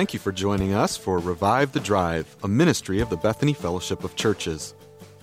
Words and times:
Thank 0.00 0.14
you 0.14 0.18
for 0.18 0.32
joining 0.32 0.72
us 0.72 0.96
for 0.96 1.18
Revive 1.18 1.72
the 1.72 1.78
Drive, 1.78 2.34
a 2.42 2.48
ministry 2.48 3.00
of 3.00 3.10
the 3.10 3.18
Bethany 3.18 3.52
Fellowship 3.52 4.02
of 4.02 4.16
Churches. 4.16 4.74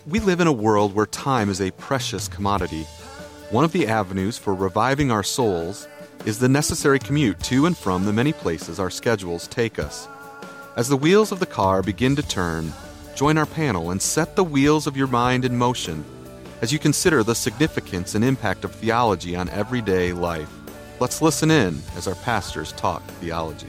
We 0.05 0.19
live 0.19 0.39
in 0.39 0.45
a 0.45 0.51
world 0.51 0.93
where 0.93 1.07
time 1.07 1.49
is 1.49 1.59
a 1.59 1.71
precious 1.71 2.27
commodity. 2.27 2.83
One 3.49 3.65
of 3.65 3.71
the 3.71 3.87
avenues 3.87 4.37
for 4.37 4.53
reviving 4.53 5.09
our 5.09 5.23
souls 5.23 5.87
is 6.25 6.37
the 6.37 6.47
necessary 6.47 6.99
commute 6.99 7.39
to 7.45 7.65
and 7.65 7.75
from 7.75 8.05
the 8.05 8.13
many 8.13 8.31
places 8.31 8.79
our 8.79 8.91
schedules 8.91 9.47
take 9.47 9.79
us. 9.79 10.07
As 10.75 10.87
the 10.87 10.95
wheels 10.95 11.31
of 11.31 11.39
the 11.39 11.47
car 11.47 11.81
begin 11.81 12.15
to 12.15 12.21
turn, 12.21 12.71
join 13.15 13.39
our 13.39 13.47
panel 13.47 13.89
and 13.89 13.99
set 13.99 14.35
the 14.35 14.43
wheels 14.43 14.85
of 14.85 14.95
your 14.95 15.07
mind 15.07 15.43
in 15.43 15.57
motion 15.57 16.05
as 16.61 16.71
you 16.71 16.77
consider 16.77 17.23
the 17.23 17.33
significance 17.33 18.13
and 18.13 18.23
impact 18.23 18.63
of 18.63 18.75
theology 18.75 19.35
on 19.35 19.49
everyday 19.49 20.13
life. 20.13 20.53
Let's 20.99 21.19
listen 21.19 21.49
in 21.49 21.81
as 21.95 22.07
our 22.07 22.13
pastors 22.13 22.73
talk 22.73 23.01
theology. 23.19 23.65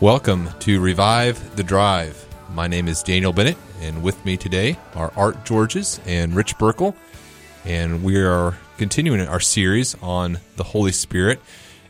Welcome 0.00 0.48
to 0.60 0.80
Revive 0.80 1.56
the 1.56 1.64
Drive. 1.64 2.24
My 2.54 2.68
name 2.68 2.86
is 2.86 3.02
Daniel 3.02 3.32
Bennett, 3.32 3.56
and 3.80 4.00
with 4.00 4.24
me 4.24 4.36
today 4.36 4.78
are 4.94 5.12
Art 5.16 5.44
Georges 5.44 5.98
and 6.06 6.36
Rich 6.36 6.56
Burkle. 6.56 6.94
And 7.64 8.04
we 8.04 8.16
are 8.16 8.56
continuing 8.76 9.20
our 9.22 9.40
series 9.40 9.96
on 10.00 10.38
the 10.54 10.62
Holy 10.62 10.92
Spirit. 10.92 11.40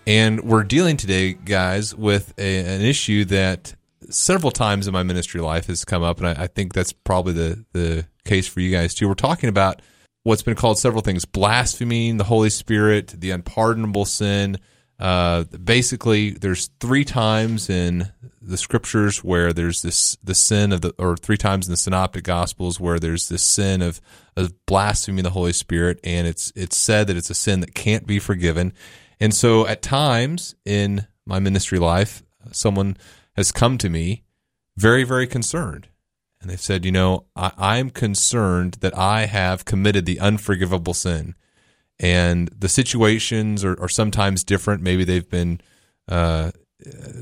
And 0.07 0.41
we're 0.41 0.65
dealing 0.65 0.97
today, 0.97 1.35
guys, 1.35 1.95
with 1.95 2.33
a, 2.39 2.77
an 2.77 2.80
issue 2.80 3.27
that 3.27 3.74
several 4.09 4.52
times 4.52 4.87
in 4.87 4.95
my 4.95 5.02
ministry 5.02 5.43
life 5.43 5.66
has 5.66 5.85
come 5.85 6.02
up, 6.02 6.16
and 6.16 6.29
I, 6.29 6.45
I 6.45 6.47
think 6.47 6.73
that's 6.73 6.95
probably 6.95 7.35
the, 7.35 7.66
the 7.75 8.07
case 8.25 8.49
for 8.49 8.60
you 8.60 8.71
guys 8.71 8.95
too. 8.95 9.07
We're 9.07 9.16
talking 9.16 9.51
about 9.51 9.82
what's 10.23 10.43
been 10.43 10.57
called 10.57 10.79
several 10.79 11.02
things 11.02 11.27
blaspheming 11.27 12.16
the 12.16 12.25
Holy 12.25 12.49
Spirit, 12.49 13.09
the 13.09 13.32
unpardonable 13.32 14.07
sin, 14.07 14.57
uh, 14.99 15.45
basically, 15.45 16.30
there's 16.30 16.71
three 16.80 17.04
times 17.04 17.71
in 17.71 18.10
the 18.43 18.57
scriptures 18.57 19.23
where 19.23 19.52
there's 19.52 19.82
this 19.82 20.16
the 20.24 20.35
sin 20.35 20.73
of 20.73 20.80
the, 20.80 20.93
or 20.99 21.16
three 21.16 21.37
times 21.37 21.68
in 21.68 21.73
the 21.73 21.77
synoptic 21.77 22.24
gospels 22.24 22.80
where 22.80 22.99
there's 22.99 23.29
this 23.29 23.43
sin 23.43 23.80
of 23.80 24.01
of 24.37 24.54
blaspheming 24.66 25.23
the 25.23 25.30
Holy 25.30 25.52
Spirit, 25.52 26.01
and 26.02 26.26
it's 26.26 26.52
it's 26.57 26.76
said 26.76 27.07
that 27.07 27.16
it's 27.16 27.30
a 27.30 27.35
sin 27.35 27.60
that 27.60 27.74
can't 27.74 28.07
be 28.07 28.19
forgiven. 28.19 28.73
And 29.21 29.32
so, 29.32 29.66
at 29.69 29.82
times 29.82 30.57
in 30.65 31.07
my 31.24 31.38
ministry 31.38 31.79
life, 31.79 32.24
someone 32.51 32.96
has 33.37 33.52
come 33.52 33.79
to 33.79 33.88
me 33.88 34.24
very 34.76 35.04
very 35.04 35.29
concerned, 35.29 35.87
and 36.41 36.51
they've 36.51 36.60
said, 36.60 36.85
you 36.85 36.91
know, 36.93 37.26
I, 37.37 37.52
I'm 37.57 37.91
concerned 37.91 38.79
that 38.80 38.99
I 38.99 39.26
have 39.26 39.65
committed 39.65 40.07
the 40.07 40.19
unforgivable 40.19 40.95
sin 40.95 41.37
and 42.01 42.49
the 42.49 42.68
situations 42.68 43.65
are, 43.65 43.80
are 43.80 43.88
sometimes 43.88 44.45
different. 44.45 44.82
Maybe 44.82 45.04
they've 45.04 45.29
been 45.29 45.60
uh, 46.09 46.52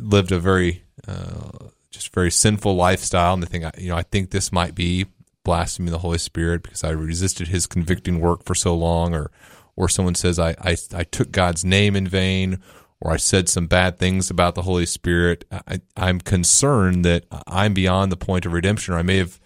lived 0.01 0.33
a 0.33 0.39
very 0.39 0.85
uh, 1.09 1.69
just 1.91 2.13
very 2.13 2.31
sinful 2.31 2.75
lifestyle, 2.75 3.35
and 3.35 3.43
they 3.43 3.47
think, 3.47 3.65
you 3.79 3.89
know, 3.89 3.97
I 3.97 4.03
think 4.03 4.31
this 4.31 4.53
might 4.53 4.75
be 4.75 5.07
blaspheming 5.45 5.93
the 5.93 5.99
Holy 5.99 6.19
Spirit 6.19 6.63
because 6.63 6.85
I 6.85 6.91
resisted 6.91 7.49
His 7.49 7.67
convicting 7.67 8.21
work 8.21 8.45
for 8.45 8.55
so 8.55 8.75
long, 8.75 9.15
or 9.15 9.31
or 9.77 9.89
someone 9.89 10.15
says 10.15 10.39
I, 10.39 10.51
I, 10.61 10.77
I 10.95 11.05
took 11.05 11.31
God's 11.31 11.65
name 11.65 11.97
in 11.97 12.09
vain, 12.09 12.63
or 13.01 13.13
I 13.13 13.17
said 13.19 13.49
some 13.49 13.67
bad 13.67 13.99
things 13.99 14.31
about 14.31 14.55
the 14.55 14.63
Holy 14.63 14.87
Spirit. 14.87 15.45
I, 15.51 15.81
I'm 15.97 16.21
concerned 16.21 17.05
that 17.05 17.25
I'm 17.47 17.75
beyond 17.75 18.11
the 18.11 18.17
point 18.17 18.47
of 18.47 18.53
redemption, 18.53 18.95
or 18.95 18.99
I 18.99 19.03
may 19.03 19.19
have 19.19 19.39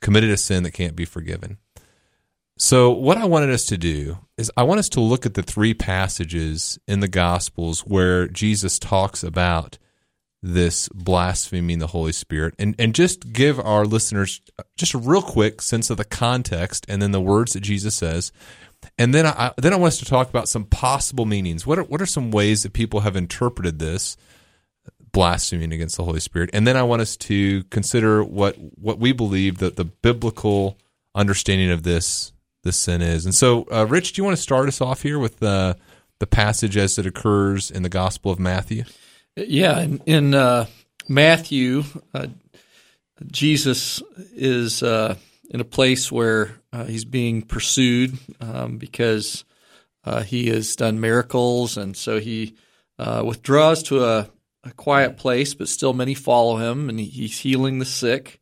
committed 0.00 0.30
a 0.30 0.36
sin 0.36 0.62
that 0.62 0.72
can't 0.72 0.96
be 0.96 1.04
forgiven. 1.04 1.58
So, 2.60 2.90
what 2.90 3.18
I 3.18 3.24
wanted 3.24 3.50
us 3.50 3.66
to 3.66 3.78
do 3.78 4.18
is, 4.36 4.50
I 4.56 4.64
want 4.64 4.80
us 4.80 4.88
to 4.90 5.00
look 5.00 5.24
at 5.24 5.34
the 5.34 5.44
three 5.44 5.74
passages 5.74 6.76
in 6.88 6.98
the 6.98 7.06
Gospels 7.06 7.82
where 7.82 8.26
Jesus 8.26 8.80
talks 8.80 9.22
about 9.22 9.78
this 10.42 10.88
blaspheming 10.88 11.78
the 11.78 11.86
Holy 11.86 12.10
Spirit 12.10 12.54
and, 12.58 12.74
and 12.76 12.96
just 12.96 13.32
give 13.32 13.60
our 13.60 13.84
listeners 13.84 14.40
just 14.76 14.94
a 14.94 14.98
real 14.98 15.22
quick 15.22 15.62
sense 15.62 15.88
of 15.88 15.98
the 15.98 16.04
context 16.04 16.84
and 16.88 17.00
then 17.00 17.12
the 17.12 17.20
words 17.20 17.52
that 17.52 17.60
Jesus 17.60 17.94
says. 17.94 18.32
And 18.98 19.14
then 19.14 19.26
I, 19.26 19.52
then 19.56 19.72
I 19.72 19.76
want 19.76 19.92
us 19.92 19.98
to 20.00 20.04
talk 20.04 20.28
about 20.28 20.48
some 20.48 20.64
possible 20.64 21.26
meanings. 21.26 21.64
What 21.64 21.78
are, 21.78 21.84
what 21.84 22.02
are 22.02 22.06
some 22.06 22.32
ways 22.32 22.64
that 22.64 22.72
people 22.72 23.00
have 23.00 23.14
interpreted 23.14 23.78
this 23.78 24.16
blaspheming 25.12 25.72
against 25.72 25.96
the 25.96 26.04
Holy 26.04 26.20
Spirit? 26.20 26.50
And 26.52 26.66
then 26.66 26.76
I 26.76 26.82
want 26.82 27.02
us 27.02 27.16
to 27.18 27.62
consider 27.64 28.24
what, 28.24 28.56
what 28.76 28.98
we 28.98 29.12
believe 29.12 29.58
that 29.58 29.76
the 29.76 29.84
biblical 29.84 30.76
understanding 31.14 31.70
of 31.70 31.84
this 31.84 32.32
the 32.62 32.72
sin 32.72 33.02
is. 33.02 33.24
And 33.24 33.34
so, 33.34 33.66
uh, 33.72 33.86
Rich, 33.88 34.12
do 34.12 34.20
you 34.20 34.24
want 34.24 34.36
to 34.36 34.42
start 34.42 34.68
us 34.68 34.80
off 34.80 35.02
here 35.02 35.18
with 35.18 35.38
the 35.38 35.76
the 36.18 36.26
passage 36.26 36.76
as 36.76 36.98
it 36.98 37.06
occurs 37.06 37.70
in 37.70 37.82
the 37.82 37.88
Gospel 37.88 38.32
of 38.32 38.38
Matthew? 38.40 38.84
Yeah, 39.36 39.80
in, 39.80 40.02
in 40.04 40.34
uh, 40.34 40.66
Matthew, 41.08 41.84
uh, 42.12 42.26
Jesus 43.26 44.02
is 44.34 44.82
uh, 44.82 45.14
in 45.48 45.60
a 45.60 45.64
place 45.64 46.10
where 46.10 46.60
uh, 46.72 46.84
he's 46.84 47.04
being 47.04 47.42
pursued 47.42 48.18
um, 48.40 48.78
because 48.78 49.44
uh, 50.04 50.22
he 50.22 50.48
has 50.48 50.74
done 50.74 51.00
miracles, 51.00 51.76
and 51.76 51.96
so 51.96 52.18
he 52.18 52.56
withdraws 52.98 53.84
to 53.84 54.04
a, 54.04 54.28
a, 54.64 54.72
quiet 54.72 55.16
place, 55.16 55.54
but 55.54 55.68
still 55.68 55.92
many 55.92 56.14
follow 56.14 56.56
him, 56.56 56.88
and 56.88 56.98
he's 56.98 57.38
healing 57.38 57.78
the 57.78 57.84
sick. 57.84 58.40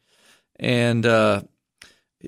And 0.59 1.05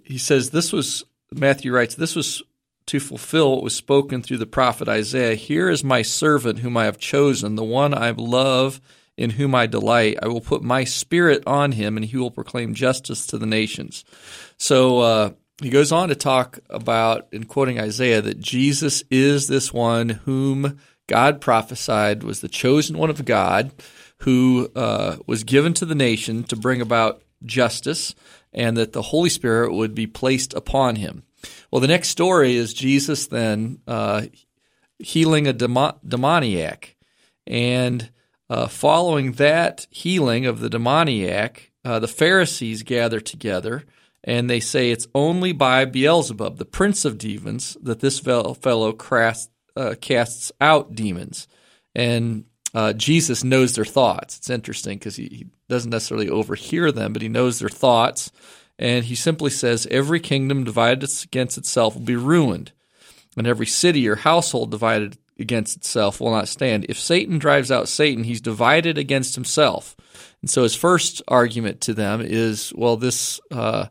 he 0.05 0.19
says 0.19 0.51
this 0.51 0.73
was 0.73 1.05
Matthew 1.33 1.73
writes, 1.73 1.95
This 1.95 2.17
was 2.17 2.43
to 2.87 3.01
fulfill 3.01 3.53
what 3.53 3.63
was 3.63 3.77
spoken 3.77 4.23
through 4.23 4.39
the 4.39 4.47
prophet 4.47 4.89
Isaiah. 4.89 5.35
Here 5.35 5.69
is 5.69 5.85
my 5.85 6.03
servant 6.03 6.61
whom 6.61 6.77
I 6.77 6.87
have 6.87 6.99
chosen, 6.99 7.55
the 7.55 7.65
one 7.65 7.93
I 7.93 8.11
love, 8.11 8.81
in 9.17 9.31
whom 9.31 9.55
I 9.55 9.67
delight. 9.67 10.19
I 10.23 10.29
will 10.29 10.41
put 10.41 10.63
my 10.63 10.85
spirit 10.85 11.43
on 11.47 11.73
him, 11.73 11.97
and 11.97 12.07
he 12.07 12.17
will 12.17 12.31
proclaim 12.31 12.75
justice 12.75 13.27
to 13.27 13.39
the 13.39 13.47
nations. 13.47 14.05
So 14.57 15.01
uh, 15.01 15.31
he 15.61 15.71
goes 15.71 15.93
on 15.93 16.09
to 16.09 16.15
talk 16.15 16.61
about, 16.71 17.29
in 17.31 17.45
quoting 17.45 17.79
Isaiah, 17.79 18.23
that 18.23 18.41
Jesus 18.41 19.03
is 19.11 19.49
this 19.49 19.73
one 19.73 20.09
whom 20.09 20.79
God 21.09 21.41
prophesied 21.41 22.23
was 22.23 22.41
the 22.41 22.49
chosen 22.49 22.97
one 22.97 23.11
of 23.11 23.25
God, 23.25 23.73
who 24.23 24.71
uh, 24.75 25.17
was 25.27 25.45
given 25.45 25.75
to 25.75 25.85
the 25.85 25.95
nation 25.95 26.45
to 26.45 26.57
bring 26.57 26.81
about 26.81 27.23
justice 27.45 28.15
and 28.53 28.77
that 28.77 28.93
the 28.93 29.03
Holy 29.03 29.29
Spirit 29.29 29.73
would 29.73 29.95
be 29.95 30.07
placed 30.07 30.55
upon 30.55 30.97
him. 30.97 31.23
Well, 31.71 31.81
the 31.81 31.89
next 31.89 32.09
story 32.09 32.57
is 32.57 32.75
Jesus 32.75 33.27
then 33.27 33.81
uh, 33.87 34.23
healing 34.99 35.47
a 35.47 35.53
demo- 35.53 35.99
demoniac. 36.07 36.97
And 37.47 38.11
uh, 38.51 38.67
following 38.67 39.33
that 39.33 39.87
healing 39.91 40.47
of 40.47 40.61
the 40.61 40.71
demoniac, 40.71 41.73
uh, 41.85 41.99
the 41.99 42.09
Pharisees 42.09 42.83
gather 42.83 43.21
together 43.21 43.85
and 44.25 44.51
they 44.51 44.61
say 44.61 44.91
it's 44.91 45.07
only 45.15 45.53
by 45.53 45.85
Beelzebub, 45.85 46.59
the 46.59 46.65
prince 46.65 47.05
of 47.05 47.19
demons, 47.19 47.77
that 47.83 48.01
this 48.01 48.19
fellow 48.19 48.97
uh, 49.77 49.95
casts 50.01 50.53
out 50.61 50.95
demons. 50.95 51.49
And 51.95 52.45
uh, 52.75 52.93
Jesus 52.93 53.45
knows 53.45 53.75
their 53.75 53.85
thoughts. 53.85 54.39
It's 54.39 54.51
interesting 54.51 54.99
because 54.99 55.17
he, 55.17 55.25
he, 55.25 55.47
doesn't 55.69 55.91
necessarily 55.91 56.31
overhear 56.31 56.91
them, 56.91 57.13
but 57.13 57.21
he 57.21 57.29
knows 57.29 57.59
their 57.59 57.69
thoughts. 57.69 58.33
And 58.79 59.05
he 59.05 59.15
simply 59.15 59.51
says, 59.51 59.87
Every 59.91 60.19
kingdom 60.19 60.65
divided 60.65 61.11
against 61.25 61.59
itself 61.59 61.95
will 61.95 62.03
be 62.03 62.17
ruined, 62.17 62.73
and 63.37 63.47
every 63.47 63.67
city 63.67 64.09
or 64.09 64.17
household 64.17 64.71
divided 64.71 65.19
against 65.39 65.77
itself 65.77 66.21
will 66.21 66.31
not 66.31 66.49
stand. 66.49 66.87
If 66.89 66.99
Satan 66.99 67.39
drives 67.39 67.71
out 67.71 67.89
Satan, 67.89 68.25
he's 68.25 68.41
divided 68.41 68.99
against 68.99 69.35
himself. 69.35 69.95
And 70.41 70.51
so 70.51 70.63
his 70.63 70.75
first 70.75 71.23
argument 71.29 71.81
to 71.83 71.95
them 71.95 72.21
is, 72.21 72.73
well, 72.75 72.97
this 72.97 73.41
uh, 73.51 73.87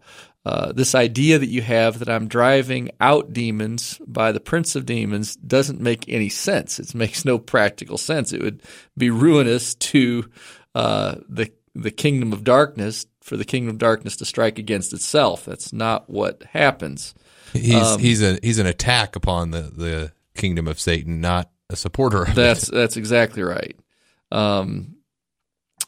uh, 0.48 0.72
this 0.72 0.96
idea 0.96 1.38
that 1.38 1.50
you 1.50 1.62
have 1.62 2.00
that 2.00 2.08
I'm 2.08 2.30
driving 2.30 2.90
out 3.02 3.34
demons 3.34 4.00
by 4.08 4.32
the 4.32 4.40
prince 4.40 4.78
of 4.78 4.86
demons 4.86 5.36
doesn't 5.36 5.82
make 5.82 6.08
any 6.08 6.30
sense. 6.30 6.80
It 6.80 6.96
makes 6.96 7.26
no 7.26 7.38
practical 7.38 7.98
sense. 7.98 8.32
It 8.32 8.42
would 8.42 8.64
be 8.98 9.10
ruinous 9.10 9.76
to 9.76 10.30
uh, 10.74 11.16
the 11.28 11.52
the 11.76 11.92
kingdom 11.92 12.32
of 12.32 12.46
darkness 12.46 13.08
for 13.20 13.36
the 13.36 13.44
kingdom 13.44 13.72
of 13.72 13.78
darkness 13.78 14.16
to 14.16 14.26
strike 14.26 14.58
against 14.58 14.94
itself. 14.94 15.44
That's 15.44 15.74
not 15.74 16.10
what 16.10 16.44
happens. 16.54 17.14
He's 17.52 17.76
um, 17.76 18.00
he's 18.00 18.24
a 18.24 18.40
he's 18.42 18.60
an 18.60 18.68
attack 18.68 19.18
upon 19.18 19.52
the 19.52 19.64
the 19.64 20.14
kingdom 20.34 20.66
of 20.66 20.80
Satan, 20.80 21.20
not 21.20 21.52
a 21.70 21.76
supporter 21.76 22.24
of 22.24 22.36
that's, 22.36 22.70
it. 22.70 22.74
That's 22.74 22.96
exactly 22.96 23.44
right. 23.44 23.78
Um, 24.32 24.96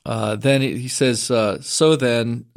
uh, 0.06 0.36
then 0.36 0.62
he 0.62 0.90
says, 0.90 1.32
uh, 1.32 1.62
so 1.62 1.96
then 1.96 2.48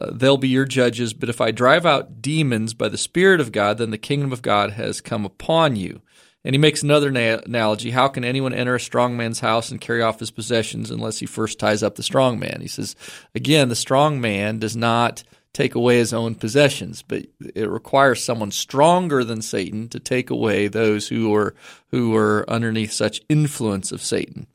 uh, 0.00 0.10
they'll 0.12 0.36
be 0.36 0.48
your 0.48 0.64
judges. 0.64 1.14
But 1.14 1.28
if 1.28 1.40
I 1.40 1.50
drive 1.50 1.86
out 1.86 2.20
demons 2.20 2.74
by 2.74 2.88
the 2.88 2.98
Spirit 2.98 3.40
of 3.40 3.52
God, 3.52 3.78
then 3.78 3.90
the 3.90 3.98
kingdom 3.98 4.32
of 4.32 4.42
God 4.42 4.72
has 4.72 5.00
come 5.00 5.24
upon 5.24 5.76
you. 5.76 6.02
And 6.44 6.54
he 6.54 6.58
makes 6.58 6.82
another 6.82 7.10
na- 7.10 7.40
analogy. 7.44 7.90
How 7.90 8.06
can 8.06 8.24
anyone 8.24 8.54
enter 8.54 8.76
a 8.76 8.80
strong 8.80 9.16
man's 9.16 9.40
house 9.40 9.70
and 9.70 9.80
carry 9.80 10.00
off 10.00 10.20
his 10.20 10.30
possessions 10.30 10.92
unless 10.92 11.18
he 11.18 11.26
first 11.26 11.58
ties 11.58 11.82
up 11.82 11.96
the 11.96 12.04
strong 12.04 12.38
man? 12.38 12.58
He 12.60 12.68
says, 12.68 12.94
again, 13.34 13.68
the 13.68 13.74
strong 13.74 14.20
man 14.20 14.60
does 14.60 14.76
not 14.76 15.24
take 15.52 15.74
away 15.74 15.96
his 15.96 16.12
own 16.12 16.34
possessions, 16.34 17.02
but 17.02 17.26
it 17.54 17.68
requires 17.68 18.22
someone 18.22 18.50
stronger 18.50 19.24
than 19.24 19.40
Satan 19.40 19.88
to 19.88 19.98
take 19.98 20.28
away 20.28 20.68
those 20.68 21.08
who 21.08 21.34
are 21.34 21.54
who 21.90 22.14
are 22.14 22.48
underneath 22.48 22.92
such 22.92 23.22
influence 23.28 23.90
of 23.90 24.02
Satan. 24.02 24.46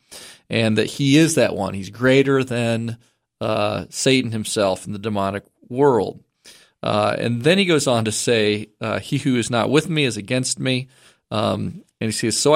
and 0.51 0.77
that 0.77 0.85
he 0.87 1.17
is 1.17 1.35
that 1.35 1.55
one. 1.55 1.73
He's 1.73 1.89
greater 1.89 2.43
than 2.43 2.97
uh, 3.41 3.85
Satan 3.89 4.31
himself 4.31 4.85
in 4.85 4.93
the 4.93 4.99
demonic 4.99 5.43
world. 5.67 6.23
Uh, 6.81 7.15
and 7.19 7.43
then 7.43 7.57
he 7.57 7.65
goes 7.65 7.87
on 7.87 8.05
to 8.05 8.11
say, 8.11 8.69
uh, 8.79 8.99
He 8.99 9.17
who 9.17 9.35
is 9.35 9.49
not 9.49 9.69
with 9.69 9.89
me 9.89 10.05
is 10.05 10.15
against 10.15 10.59
me. 10.59 10.87
Um, 11.29 11.83
and 11.99 12.07
he 12.07 12.11
says, 12.11 12.39
So 12.39 12.49